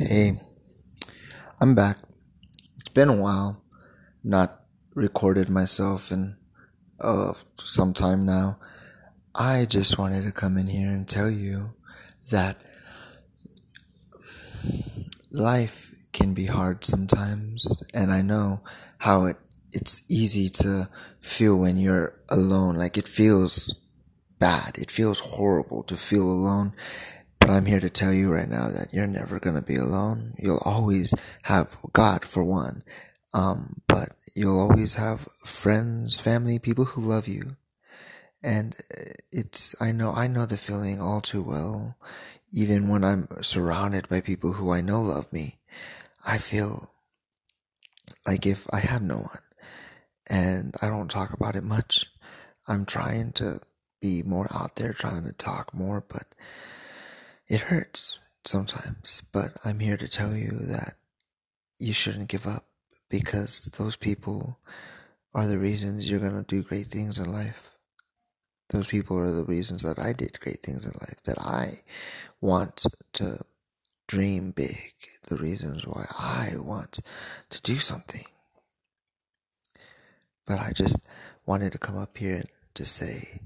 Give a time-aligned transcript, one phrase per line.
[0.00, 0.38] Hey,
[1.60, 1.98] I'm back.
[2.76, 3.64] It's been a while.
[4.22, 4.60] Not
[4.94, 6.36] recorded myself in
[7.00, 8.60] uh some time now.
[9.34, 11.74] I just wanted to come in here and tell you
[12.30, 12.60] that
[15.32, 18.60] life can be hard sometimes and I know
[18.98, 19.36] how it
[19.72, 20.88] it's easy to
[21.20, 22.76] feel when you're alone.
[22.76, 23.74] Like it feels
[24.38, 24.78] bad.
[24.78, 26.72] It feels horrible to feel alone
[27.48, 30.34] but I'm here to tell you right now that you're never going to be alone.
[30.36, 32.82] You'll always have God for one.
[33.32, 37.56] Um, but you'll always have friends, family, people who love you.
[38.42, 38.76] And
[39.32, 41.96] it's, I know, I know the feeling all too well.
[42.52, 45.58] Even when I'm surrounded by people who I know love me,
[46.26, 46.92] I feel
[48.26, 49.42] like if I have no one
[50.28, 52.08] and I don't talk about it much,
[52.66, 53.60] I'm trying to
[54.02, 56.34] be more out there, trying to talk more, but
[57.48, 60.94] it hurts sometimes, but I'm here to tell you that
[61.78, 62.64] you shouldn't give up
[63.08, 64.58] because those people
[65.34, 67.70] are the reasons you're going to do great things in life.
[68.70, 71.80] Those people are the reasons that I did great things in life, that I
[72.40, 73.40] want to
[74.06, 74.92] dream big,
[75.26, 77.00] the reasons why I want
[77.50, 78.24] to do something.
[80.46, 80.98] But I just
[81.46, 83.42] wanted to come up here to say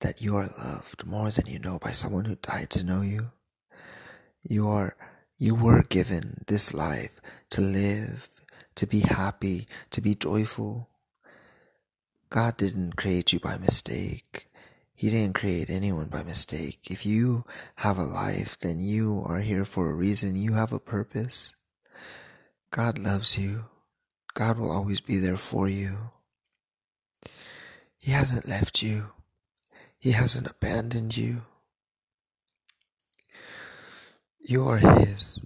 [0.00, 3.30] that you are loved more than you know by someone who died to know you.
[4.48, 4.94] You are,
[5.38, 8.30] you were given this life to live,
[8.76, 10.88] to be happy, to be joyful.
[12.30, 14.48] God didn't create you by mistake.
[14.94, 16.90] He didn't create anyone by mistake.
[16.90, 17.44] If you
[17.76, 20.36] have a life, then you are here for a reason.
[20.36, 21.56] You have a purpose.
[22.70, 23.64] God loves you.
[24.34, 26.10] God will always be there for you.
[27.98, 29.08] He hasn't left you.
[29.98, 31.42] He hasn't abandoned you.
[34.48, 35.40] You are His,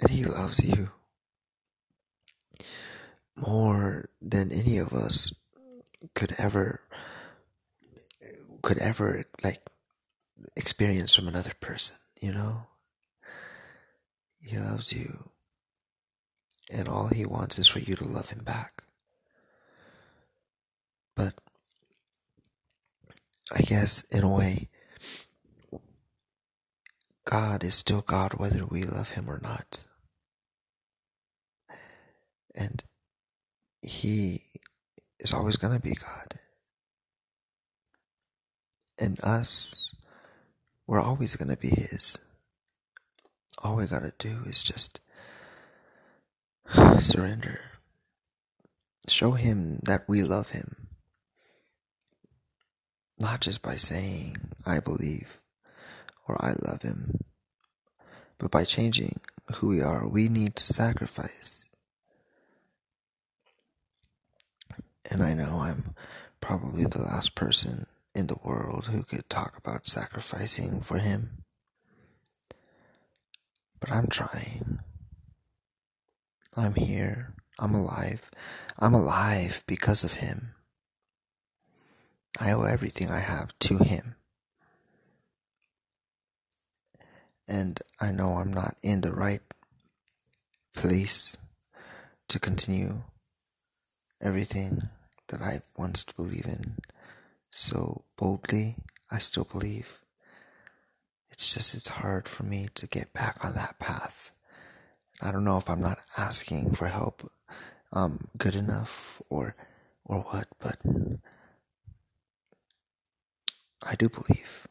[0.00, 0.90] and He loves you
[3.34, 5.34] more than any of us
[6.14, 6.82] could ever
[8.62, 9.62] could ever like
[10.54, 12.66] experience from another person, you know?
[14.38, 15.30] He loves you.
[16.70, 18.82] And all he wants is for you to love him back.
[21.14, 21.34] But
[23.54, 24.68] I guess in a way
[27.26, 29.84] God is still God whether we love Him or not.
[32.54, 32.84] And
[33.82, 34.44] He
[35.18, 36.38] is always going to be God.
[38.98, 39.92] And us,
[40.86, 42.16] we're always going to be His.
[43.62, 45.00] All we got to do is just
[47.00, 47.60] surrender.
[49.08, 50.86] Show Him that we love Him.
[53.18, 55.40] Not just by saying, I believe
[56.28, 57.20] or I love him.
[58.38, 59.20] But by changing
[59.56, 61.64] who we are, we need to sacrifice.
[65.10, 65.94] And I know I'm
[66.40, 71.44] probably the last person in the world who could talk about sacrificing for him.
[73.80, 74.80] But I'm trying.
[76.56, 77.34] I'm here.
[77.58, 78.30] I'm alive.
[78.78, 80.54] I'm alive because of him.
[82.40, 84.16] I owe everything I have to him.
[87.48, 89.40] And I know I'm not in the right
[90.74, 91.36] place
[92.28, 93.02] to continue
[94.20, 94.88] everything
[95.28, 96.76] that I once believed in
[97.50, 98.76] so boldly.
[99.10, 99.98] I still believe.
[101.30, 104.32] It's just, it's hard for me to get back on that path.
[105.22, 107.30] I don't know if I'm not asking for help
[107.92, 109.54] um, good enough or,
[110.04, 110.78] or what, but
[113.84, 114.66] I do believe.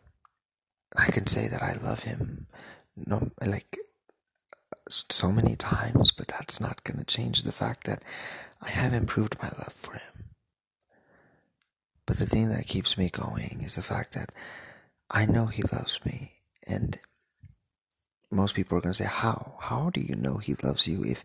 [0.98, 2.48] I can say that I love him,
[2.96, 3.78] no, like
[4.90, 8.04] so many times, but that's not going to change the fact that
[8.62, 10.30] I have improved my love for him.
[12.06, 14.30] But the thing that keeps me going is the fact that
[15.10, 16.34] I know he loves me,
[16.68, 17.00] and
[18.32, 19.56] most people are going to say, "How?
[19.60, 21.24] How do you know he loves you if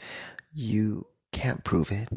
[0.52, 2.08] you can't prove it?"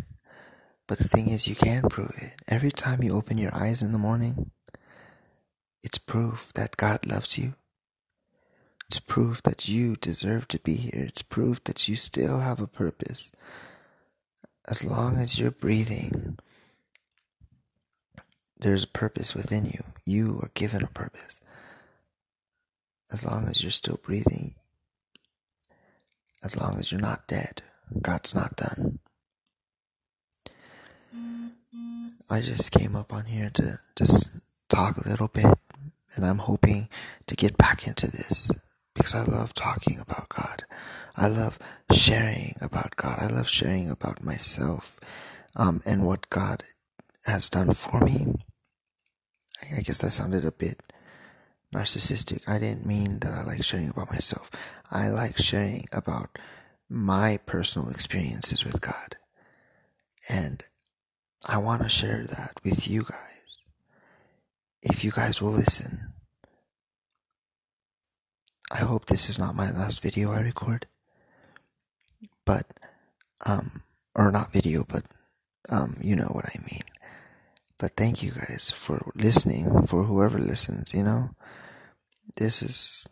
[0.87, 2.41] But the thing is, you can prove it.
[2.47, 4.51] Every time you open your eyes in the morning,
[5.83, 7.55] it's proof that God loves you.
[8.87, 11.05] It's proof that you deserve to be here.
[11.07, 13.31] It's proof that you still have a purpose.
[14.69, 16.37] As long as you're breathing,
[18.57, 19.83] there's a purpose within you.
[20.05, 21.41] You are given a purpose.
[23.11, 24.55] As long as you're still breathing,
[26.43, 27.61] as long as you're not dead,
[28.01, 28.99] God's not done.
[32.29, 34.29] I just came up on here to just
[34.69, 35.45] talk a little bit
[36.15, 36.89] and I'm hoping
[37.27, 38.51] to get back into this
[38.95, 40.63] because I love talking about God.
[41.15, 41.59] I love
[41.91, 43.19] sharing about God.
[43.21, 44.99] I love sharing about myself
[45.55, 46.63] um, and what God
[47.25, 48.33] has done for me.
[49.75, 50.81] I guess that sounded a bit
[51.73, 52.47] narcissistic.
[52.47, 54.51] I didn't mean that I like sharing about myself.
[54.91, 56.37] I like sharing about
[56.89, 59.17] my personal experiences with God.
[60.29, 60.63] And
[61.47, 63.32] I want to share that with you guys.
[64.83, 66.13] If you guys will listen.
[68.71, 70.87] I hope this is not my last video I record.
[72.45, 72.67] But,
[73.45, 73.83] um,
[74.13, 75.05] or not video, but,
[75.69, 76.83] um, you know what I mean.
[77.77, 81.29] But thank you guys for listening, for whoever listens, you know?
[82.35, 83.07] This is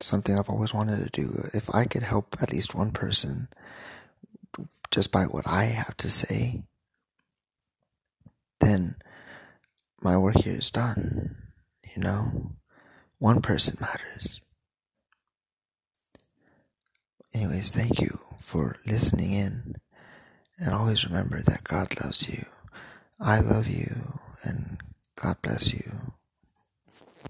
[0.00, 1.48] something I've always wanted to do.
[1.54, 3.48] If I could help at least one person
[4.90, 6.64] just by what I have to say,
[8.60, 8.96] then
[10.02, 11.36] my work here is done.
[11.94, 12.52] You know?
[13.18, 14.44] One person matters.
[17.34, 19.74] Anyways, thank you for listening in.
[20.58, 22.44] And always remember that God loves you.
[23.20, 24.78] I love you, and
[25.16, 26.11] God bless you.